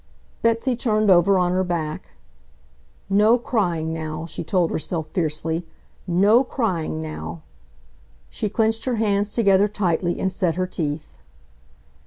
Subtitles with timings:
[0.41, 2.13] Betsy turned over on her back.
[3.07, 5.67] "No crying, now!" she told herself fiercely.
[6.07, 7.43] "No crying, now!"
[8.31, 11.19] She clenched her hands together tightly and set her teeth.